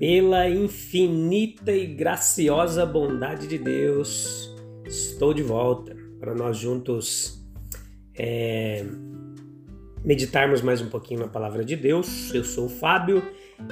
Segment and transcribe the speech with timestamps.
[0.00, 4.50] Pela infinita e graciosa bondade de Deus,
[4.86, 7.46] estou de volta para nós juntos
[8.16, 8.82] é,
[10.02, 12.32] meditarmos mais um pouquinho na palavra de Deus.
[12.32, 13.22] Eu sou o Fábio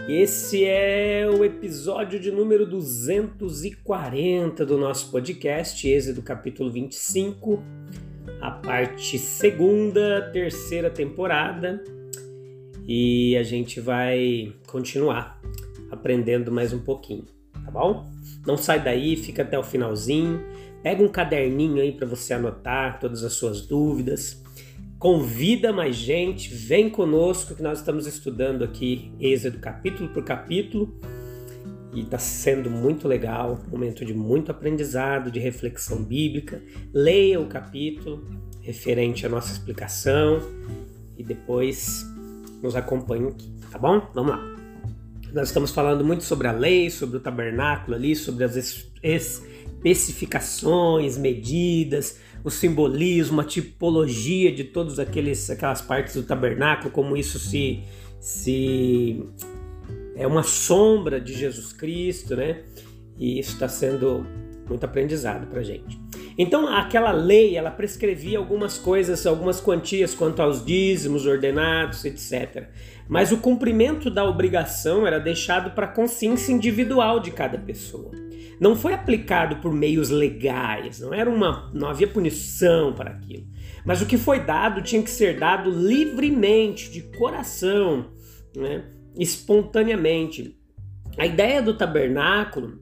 [0.06, 7.62] e esse é o episódio de número 240 do nosso podcast, Êxodo capítulo 25,
[8.42, 11.82] a parte segunda, terceira temporada.
[12.86, 15.40] E a gente vai continuar
[15.98, 17.24] aprendendo mais um pouquinho,
[17.64, 18.10] tá bom?
[18.46, 20.40] Não sai daí, fica até o finalzinho.
[20.82, 24.42] Pega um caderninho aí para você anotar todas as suas dúvidas.
[24.98, 30.98] Convida mais gente, vem conosco que nós estamos estudando aqui Êxodo capítulo por capítulo
[31.92, 36.60] e está sendo muito legal, momento de muito aprendizado, de reflexão bíblica.
[36.92, 38.24] Leia o capítulo
[38.60, 40.40] referente à nossa explicação
[41.16, 42.04] e depois
[42.62, 44.02] nos acompanhe aqui, tá bom?
[44.14, 44.67] Vamos lá.
[45.32, 48.56] Nós estamos falando muito sobre a lei, sobre o tabernáculo ali, sobre as
[49.02, 57.80] especificações, medidas, o simbolismo, a tipologia de todas aquelas partes do tabernáculo, como isso se,
[58.20, 59.22] se
[60.16, 62.62] é uma sombra de Jesus Cristo, né?
[63.18, 64.26] E isso está sendo
[64.68, 66.00] muito aprendizado para gente.
[66.38, 72.68] Então, aquela lei, ela prescrevia algumas coisas, algumas quantias quanto aos dízimos ordenados, etc.
[73.08, 78.12] Mas o cumprimento da obrigação era deixado para a consciência individual de cada pessoa.
[78.60, 83.44] Não foi aplicado por meios legais, não era uma, não havia punição para aquilo.
[83.84, 88.12] Mas o que foi dado tinha que ser dado livremente, de coração,
[88.56, 88.84] né?
[89.16, 90.56] espontaneamente.
[91.16, 92.78] A ideia do tabernáculo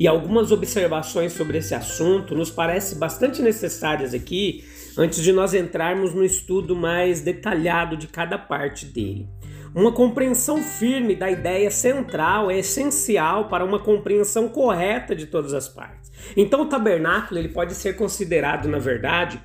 [0.00, 4.64] e algumas observações sobre esse assunto nos parece bastante necessárias aqui
[4.96, 9.28] antes de nós entrarmos no estudo mais detalhado de cada parte dele.
[9.74, 15.68] Uma compreensão firme da ideia central é essencial para uma compreensão correta de todas as
[15.68, 16.10] partes.
[16.34, 19.38] Então, o tabernáculo ele pode ser considerado, na verdade,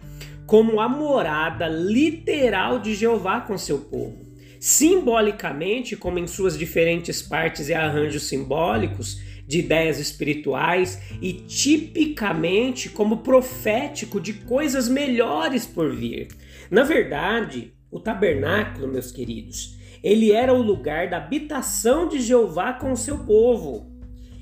[0.46, 4.24] como a morada literal de Jeová com seu povo.
[4.58, 13.18] Simbolicamente, como em suas diferentes partes e arranjos simbólicos, de ideias espirituais e tipicamente como
[13.18, 16.30] profético de coisas melhores por vir.
[16.70, 22.92] Na verdade, o tabernáculo, meus queridos, ele era o lugar da habitação de Jeová com
[22.92, 23.92] o seu povo.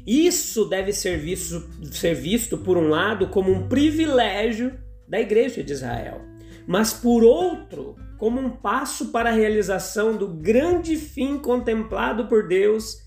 [0.06, 4.78] Isso deve ser visto, ser visto, por um lado, como um privilégio
[5.08, 6.22] da igreja de Israel,
[6.68, 12.98] mas por outro, como um passo para a realização do grande fim contemplado por Deus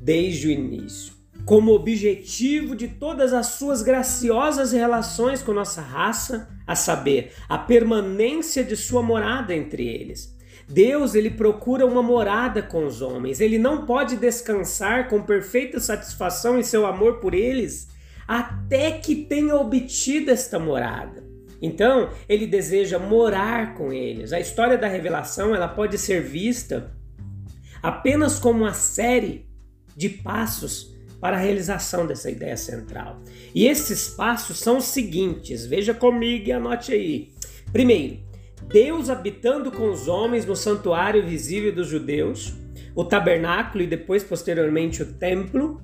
[0.00, 1.12] desde o início,
[1.44, 8.64] como objetivo de todas as suas graciosas relações com nossa raça, a saber, a permanência
[8.64, 10.36] de sua morada entre eles.
[10.68, 13.40] Deus ele procura uma morada com os homens.
[13.40, 17.88] Ele não pode descansar com perfeita satisfação em seu amor por eles
[18.26, 21.28] até que tenha obtido esta morada.
[21.60, 24.32] Então, ele deseja morar com eles.
[24.32, 26.92] A história da revelação, ela pode ser vista
[27.82, 29.49] apenas como uma série
[30.00, 33.20] de passos para a realização dessa ideia central.
[33.54, 37.32] E esses passos são os seguintes, veja comigo e anote aí.
[37.70, 38.18] Primeiro,
[38.66, 42.54] Deus habitando com os homens no santuário visível dos judeus,
[42.94, 45.82] o tabernáculo e depois, posteriormente, o templo.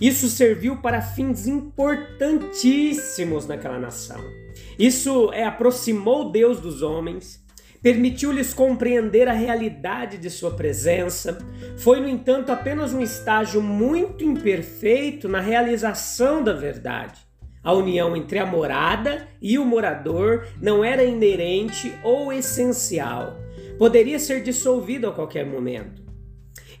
[0.00, 4.20] Isso serviu para fins importantíssimos naquela nação.
[4.76, 7.41] Isso é, aproximou Deus dos homens,
[7.82, 11.38] permitiu-lhes compreender a realidade de sua presença.
[11.76, 17.20] Foi, no entanto, apenas um estágio muito imperfeito na realização da verdade.
[17.62, 23.36] A união entre a morada e o morador não era inerente ou essencial.
[23.78, 26.02] Poderia ser dissolvido a qualquer momento.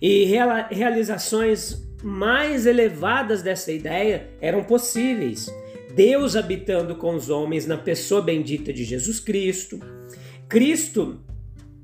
[0.00, 0.24] E
[0.70, 5.48] realizações mais elevadas dessa ideia eram possíveis.
[5.94, 9.78] Deus habitando com os homens na pessoa bendita de Jesus Cristo,
[10.52, 11.18] Cristo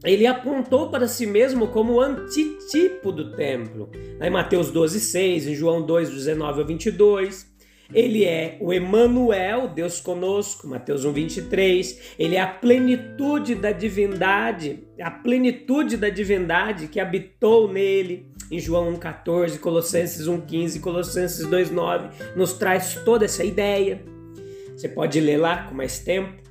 [0.04, 3.90] ele apontou para si mesmo como o antitipo do templo.
[4.20, 7.46] Em Mateus 12, 6, em João 2, 19 a 22.
[7.94, 12.14] ele é o Emanuel, Deus conosco, Mateus 1:23.
[12.18, 18.26] Ele é a plenitude da divindade, a plenitude da divindade que habitou nele.
[18.50, 24.04] Em João 1:14, Colossenses 1:15, Colossenses 2:9 nos traz toda essa ideia.
[24.76, 26.47] Você pode ler lá com mais tempo.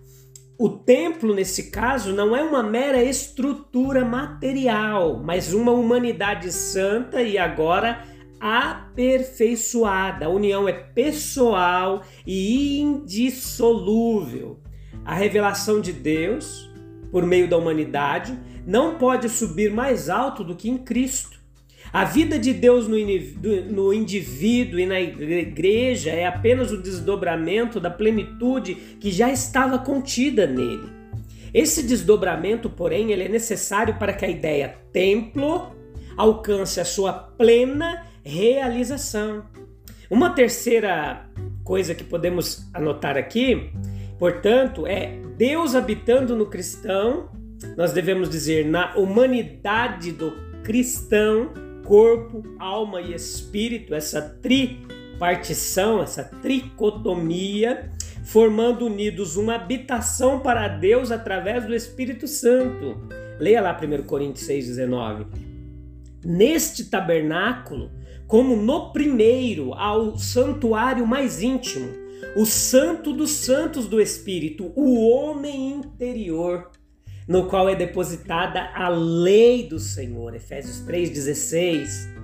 [0.59, 7.38] O templo, nesse caso, não é uma mera estrutura material, mas uma humanidade santa e
[7.38, 8.04] agora
[8.39, 10.25] aperfeiçoada.
[10.25, 14.59] A união é pessoal e indissolúvel.
[15.06, 16.68] A revelação de Deus,
[17.12, 21.37] por meio da humanidade, não pode subir mais alto do que em Cristo.
[21.92, 28.75] A vida de Deus no indivíduo e na igreja é apenas o desdobramento da plenitude
[29.00, 30.89] que já estava contida nele.
[31.54, 35.75] Esse desdobramento, porém, ele é necessário para que a ideia templo
[36.18, 39.45] alcance a sua plena realização.
[40.10, 41.30] Uma terceira
[41.63, 43.72] coisa que podemos anotar aqui,
[44.19, 47.30] portanto, é Deus habitando no cristão,
[47.75, 50.33] nós devemos dizer na humanidade do
[50.63, 51.54] cristão,
[51.88, 57.89] corpo, alma e espírito, essa tripartição, essa tricotomia,
[58.25, 62.98] formando unidos uma habitação para Deus através do Espírito Santo.
[63.39, 65.28] Leia lá 1 Coríntios 6,19.
[66.25, 67.90] Neste tabernáculo,
[68.28, 71.88] como no primeiro, ao santuário mais íntimo,
[72.36, 76.69] o santo dos santos do Espírito, o homem interior,
[77.27, 80.33] no qual é depositada a lei do Senhor.
[80.35, 82.15] Efésios 3,16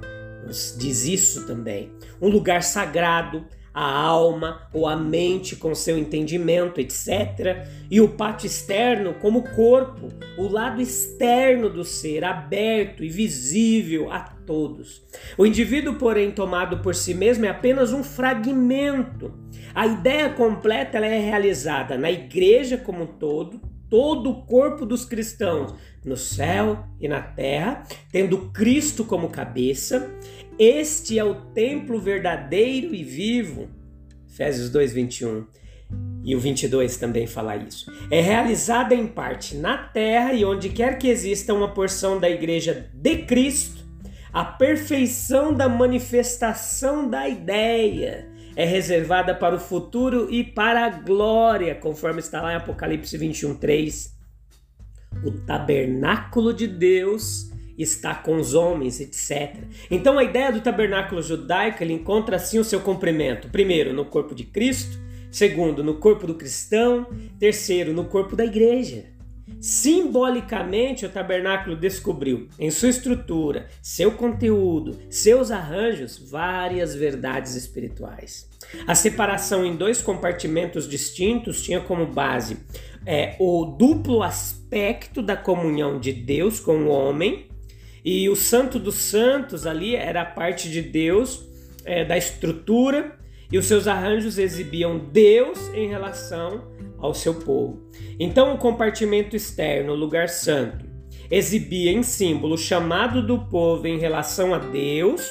[0.46, 1.92] nos diz isso também.
[2.22, 7.66] Um lugar sagrado a alma ou a mente com seu entendimento, etc.
[7.90, 14.20] E o pátio externo como corpo, o lado externo do ser, aberto e visível a
[14.20, 15.04] todos.
[15.38, 19.34] O indivíduo, porém, tomado por si mesmo é apenas um fragmento.
[19.74, 23.60] A ideia completa ela é realizada na igreja como um todo,
[23.94, 30.10] todo o corpo dos cristãos no céu e na terra, tendo Cristo como cabeça.
[30.58, 33.70] Este é o templo verdadeiro e vivo.
[34.28, 35.46] Efésios 2, 21.
[36.24, 37.86] E o 22 também fala isso.
[38.10, 42.90] É realizada em parte na terra e onde quer que exista uma porção da igreja
[42.96, 43.86] de Cristo,
[44.34, 51.76] a perfeição da manifestação da ideia é reservada para o futuro e para a glória,
[51.76, 54.14] conforme está lá em Apocalipse 21, 3.
[55.24, 59.64] O tabernáculo de Deus está com os homens, etc.
[59.90, 64.36] Então a ideia do tabernáculo judaico ele encontra assim o seu cumprimento: primeiro, no corpo
[64.36, 64.98] de Cristo,
[65.32, 67.08] segundo, no corpo do cristão,
[67.40, 69.13] terceiro, no corpo da igreja.
[69.60, 78.50] Simbolicamente, o tabernáculo descobriu em sua estrutura, seu conteúdo, seus arranjos, várias verdades espirituais.
[78.88, 82.58] A separação em dois compartimentos distintos tinha como base
[83.06, 87.48] é, o duplo aspecto da comunhão de Deus com o homem,
[88.04, 91.46] e o Santo dos Santos ali era a parte de Deus,
[91.86, 93.18] é, da estrutura,
[93.52, 96.73] e os seus arranjos exibiam Deus em relação
[97.04, 97.84] ao seu povo.
[98.18, 100.86] Então, o compartimento externo, o lugar santo,
[101.30, 105.30] exibia em símbolo o chamado do povo em relação a Deus,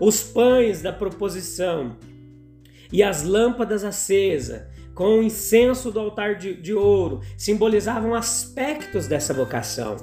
[0.00, 1.96] os pães da proposição
[2.92, 4.62] e as lâmpadas acesas
[4.92, 9.96] com o incenso do altar de, de ouro simbolizavam aspectos dessa vocação.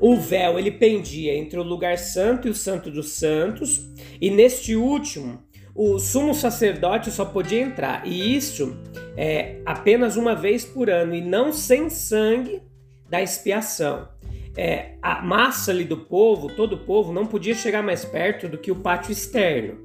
[0.00, 3.88] O véu ele pendia entre o lugar santo e o santo dos santos,
[4.20, 5.42] e neste último
[5.78, 8.76] o sumo sacerdote só podia entrar, e isso
[9.16, 12.60] é apenas uma vez por ano, e não sem sangue
[13.08, 14.08] da expiação.
[14.56, 18.58] É, a massa ali do povo, todo o povo, não podia chegar mais perto do
[18.58, 19.78] que o pátio externo.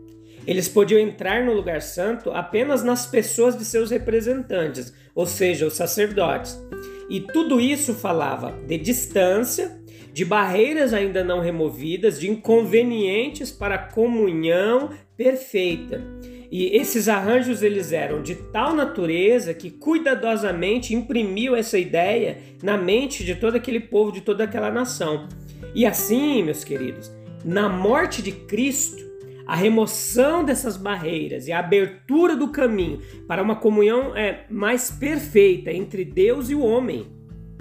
[0.48, 5.76] Eles podiam entrar no lugar santo apenas nas pessoas de seus representantes, ou seja, os
[5.76, 6.60] sacerdotes.
[7.08, 9.80] E tudo isso falava de distância,
[10.14, 16.04] de barreiras ainda não removidas, de inconvenientes para a comunhão perfeita.
[16.52, 23.24] E esses arranjos eles eram de tal natureza que cuidadosamente imprimiu essa ideia na mente
[23.24, 25.28] de todo aquele povo, de toda aquela nação.
[25.74, 27.12] E assim, meus queridos,
[27.44, 29.04] na morte de Cristo,
[29.48, 35.72] a remoção dessas barreiras e a abertura do caminho para uma comunhão é, mais perfeita
[35.72, 37.08] entre Deus e o homem.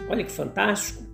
[0.07, 1.12] Olha que fantástico!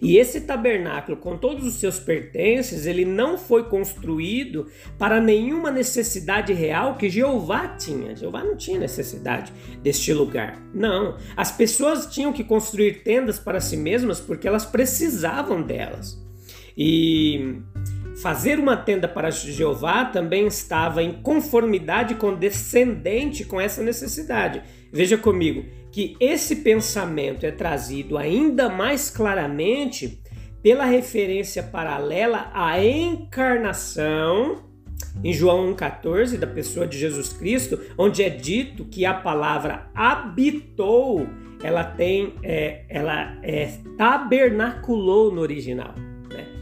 [0.00, 4.66] E esse tabernáculo, com todos os seus pertences, ele não foi construído
[4.98, 8.14] para nenhuma necessidade real que Jeová tinha.
[8.14, 9.52] Jeová não tinha necessidade
[9.82, 10.60] deste lugar.
[10.72, 11.16] Não.
[11.36, 16.26] As pessoas tinham que construir tendas para si mesmas porque elas precisavam delas.
[16.80, 17.56] E
[18.22, 24.62] fazer uma tenda para Jeová também estava em conformidade condescendente com essa necessidade.
[24.92, 30.20] Veja comigo que esse pensamento é trazido ainda mais claramente
[30.62, 34.68] pela referência paralela à encarnação
[35.22, 41.26] em João 1,14, da pessoa de Jesus Cristo, onde é dito que a palavra habitou,
[41.62, 45.94] ela tem, é, ela é, tabernaculou no original.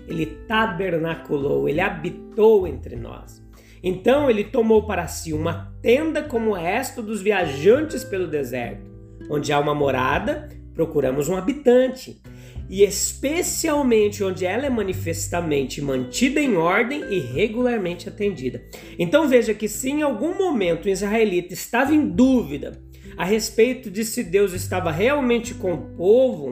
[0.07, 3.45] Ele tabernaculou, ele habitou entre nós.
[3.83, 8.91] Então ele tomou para si uma tenda como esta dos viajantes pelo deserto,
[9.31, 12.21] onde há uma morada, procuramos um habitante
[12.69, 18.63] e especialmente onde ela é manifestamente mantida em ordem e regularmente atendida.
[18.99, 22.83] Então veja que se em algum momento o israelita estava em dúvida
[23.17, 26.51] a respeito de se Deus estava realmente com o povo,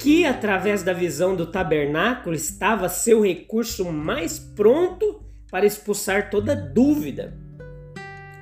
[0.00, 7.36] aqui através da visão do tabernáculo estava seu recurso mais pronto para expulsar toda dúvida.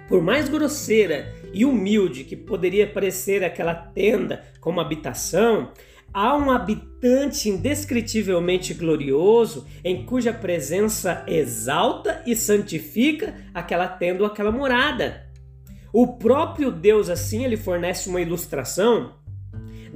[0.09, 5.73] Por mais grosseira e humilde que poderia parecer aquela tenda como habitação,
[6.11, 14.51] Há um habitante indescritivelmente glorioso em cuja presença exalta e santifica aquela tenda ou aquela
[14.51, 15.29] morada.
[15.93, 19.18] O próprio Deus, assim, ele fornece uma ilustração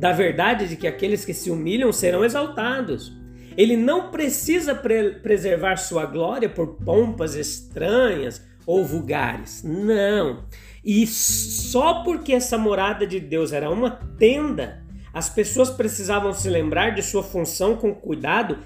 [0.02, 3.16] da verdade de que aqueles que se humilham serão exaltados.
[3.56, 9.62] Ele não precisa pre preservar sua glória por pompas estranhas ou vulgares.
[9.62, 10.44] Não.
[10.84, 16.90] E só porque essa morada de Deus era uma tenda, as pessoas precisavam se lembrar
[16.90, 18.58] de sua função com cuidado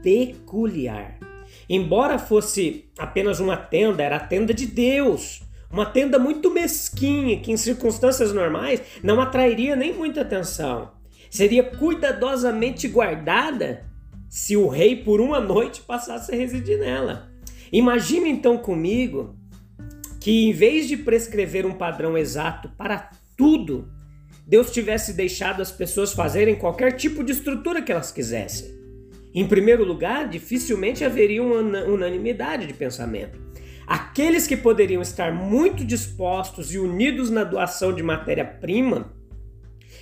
[0.00, 1.18] peculiar.
[1.68, 5.42] Embora fosse apenas uma tenda, era a tenda de Deus.
[5.74, 10.92] Uma tenda muito mesquinha que, em circunstâncias normais, não atrairia nem muita atenção.
[11.28, 13.84] Seria cuidadosamente guardada
[14.28, 17.28] se o rei, por uma noite, passasse a residir nela.
[17.72, 19.34] Imagine então comigo
[20.20, 23.88] que, em vez de prescrever um padrão exato para tudo,
[24.46, 28.72] Deus tivesse deixado as pessoas fazerem qualquer tipo de estrutura que elas quisessem.
[29.34, 33.42] Em primeiro lugar, dificilmente haveria uma unanimidade de pensamento.
[33.86, 39.12] Aqueles que poderiam estar muito dispostos e unidos na doação de matéria-prima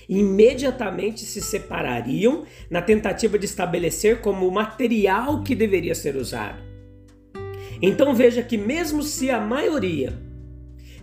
[0.08, 6.62] imediatamente se separariam na tentativa de estabelecer como o material que deveria ser usado.
[7.80, 10.12] Então veja que, mesmo se a maioria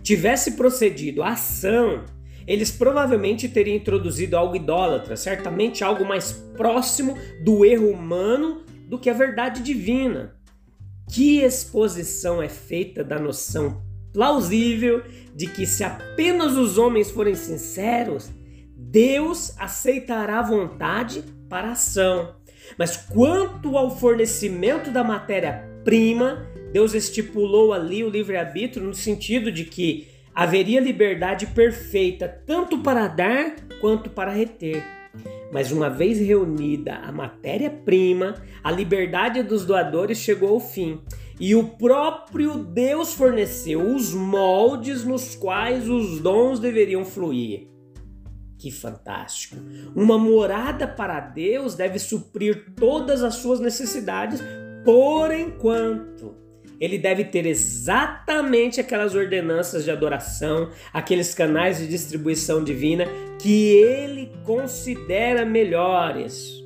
[0.02, 2.04] tivesse procedido à ação
[2.50, 9.08] eles provavelmente teriam introduzido algo idólatra, certamente algo mais próximo do erro humano do que
[9.08, 10.34] a verdade divina.
[11.12, 15.02] Que exposição é feita da noção plausível
[15.34, 18.30] de que se apenas os homens forem sinceros,
[18.76, 22.36] Deus aceitará a vontade para a ação.
[22.78, 30.06] Mas quanto ao fornecimento da matéria-prima, Deus estipulou ali o livre-arbítrio no sentido de que
[30.32, 34.99] haveria liberdade perfeita tanto para dar quanto para reter.
[35.52, 41.00] Mas uma vez reunida a matéria-prima, a liberdade dos doadores chegou ao fim.
[41.40, 47.68] E o próprio Deus forneceu os moldes nos quais os dons deveriam fluir.
[48.58, 49.56] Que fantástico!
[49.96, 54.42] Uma morada para Deus deve suprir todas as suas necessidades
[54.84, 56.49] por enquanto
[56.80, 63.04] ele deve ter exatamente aquelas ordenanças de adoração, aqueles canais de distribuição divina
[63.38, 66.58] que ele considera melhores.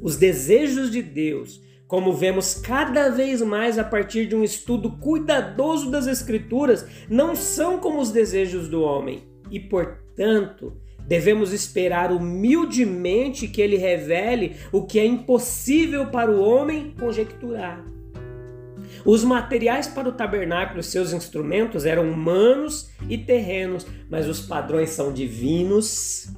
[0.00, 5.90] Os desejos de Deus, como vemos cada vez mais a partir de um estudo cuidadoso
[5.90, 10.72] das Escrituras, não são como os desejos do homem e, portanto,
[11.08, 17.84] devemos esperar humildemente que ele revele o que é impossível para o homem conjecturar.
[19.04, 24.90] Os materiais para o tabernáculo e seus instrumentos eram humanos e terrenos, mas os padrões
[24.90, 26.28] são divinos.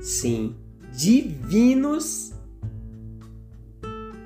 [0.00, 0.56] Sim,
[0.92, 2.32] divinos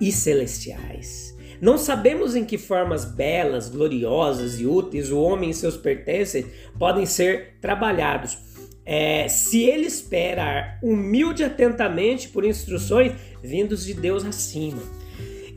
[0.00, 1.36] e celestiais.
[1.60, 6.46] Não sabemos em que formas belas, gloriosas e úteis o homem e seus pertences
[6.78, 8.38] podem ser trabalhados.
[8.84, 14.80] É, se ele esperar humilde atentamente por instruções vindos de Deus acima.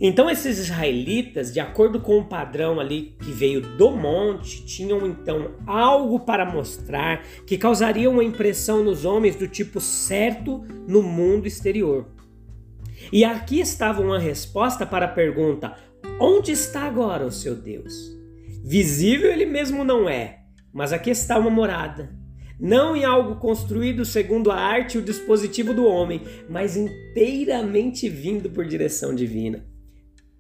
[0.04, 5.52] Então esses israelitas, de acordo com o padrão ali que veio do monte, tinham então
[5.68, 12.08] algo para mostrar que causaria uma impressão nos homens do tipo certo no mundo exterior.
[13.14, 15.76] E aqui estava uma resposta para a pergunta:
[16.20, 17.94] onde está agora o seu Deus?
[18.64, 20.40] Visível ele mesmo não é,
[20.74, 22.12] mas aqui está uma morada.
[22.60, 28.50] Não em algo construído segundo a arte e o dispositivo do homem, mas inteiramente vindo
[28.50, 29.71] por direção divina.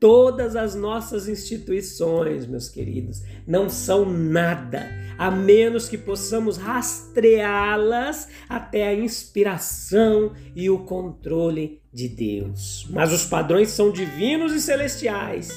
[0.02, 8.88] Todas as nossas instituições, meus queridos, não são nada, a menos que possamos rastreá-las até
[8.88, 12.88] a inspiração e o controle de Deus.
[12.90, 15.52] Mas os padrões são divinos e celestiais.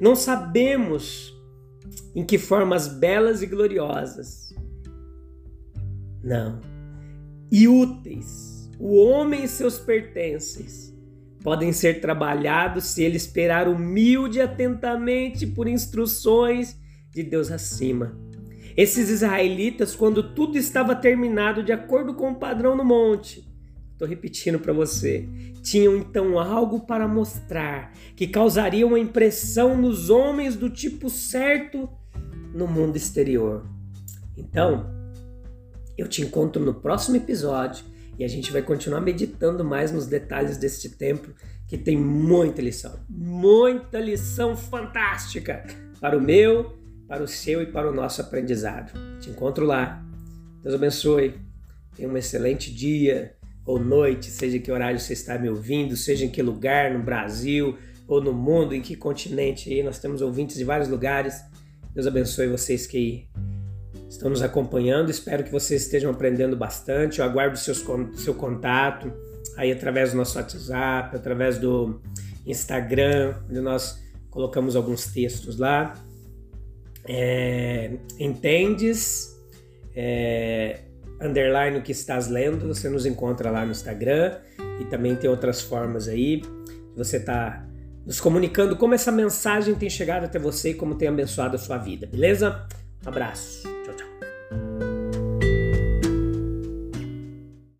[0.00, 1.38] Não sabemos
[2.14, 4.54] em que formas belas e gloriosas.
[6.24, 6.62] Não.
[7.52, 10.95] E úteis, o homem e seus pertences
[11.46, 16.76] podem ser trabalhados se ele esperar humilde e atentamente por instruções
[17.12, 18.18] de Deus acima.
[18.76, 23.48] Esses israelitas, quando tudo estava terminado de acordo com o padrão no monte,
[23.92, 25.28] estou repetindo para você,
[25.62, 31.88] tinham então algo para mostrar que causaria uma impressão nos homens do tipo certo
[32.52, 33.64] no mundo exterior.
[34.36, 34.90] Então,
[35.96, 37.84] eu te encontro no próximo episódio
[38.18, 41.30] e a gente vai continuar meditando mais nos detalhes deste tempo
[41.66, 45.64] que tem muita lição, muita lição fantástica
[46.00, 46.76] para o meu,
[47.08, 48.92] para o seu e para o nosso aprendizado.
[49.20, 50.04] Te encontro lá.
[50.62, 51.34] Deus abençoe.
[51.96, 56.24] Tenha um excelente dia ou noite, seja em que horário você está me ouvindo, seja
[56.24, 59.82] em que lugar, no Brasil ou no mundo, em que continente aí.
[59.82, 61.42] Nós temos ouvintes de vários lugares.
[61.92, 63.26] Deus abençoe vocês que
[64.08, 65.10] estão nos acompanhando.
[65.10, 67.20] Espero que vocês estejam aprendendo bastante.
[67.20, 67.84] Eu aguardo seus,
[68.16, 69.12] seu contato
[69.56, 72.00] aí através do nosso WhatsApp, através do
[72.46, 75.94] Instagram, onde nós colocamos alguns textos lá.
[77.08, 79.34] É, entendes?
[79.94, 80.80] É,
[81.20, 84.36] underline o que estás lendo, você nos encontra lá no Instagram
[84.80, 86.42] e também tem outras formas aí.
[86.94, 87.66] Você está
[88.04, 91.78] nos comunicando como essa mensagem tem chegado até você e como tem abençoado a sua
[91.78, 92.66] vida, beleza?
[93.04, 93.75] Um abraço.